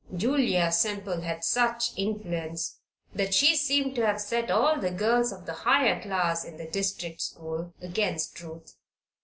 Julia 0.17 0.71
Semple 0.71 1.21
had 1.21 1.43
such 1.43 1.91
influence 1.95 2.79
that 3.13 3.35
she 3.35 3.55
seemed 3.55 3.93
to 3.93 4.03
have 4.07 4.19
set 4.19 4.49
all 4.49 4.79
the 4.79 4.89
girls 4.89 5.31
of 5.31 5.45
the 5.45 5.53
higher 5.53 6.01
class 6.01 6.43
in 6.43 6.57
the 6.57 6.65
district 6.65 7.21
school 7.21 7.71
against 7.83 8.41
Ruth. 8.41 8.77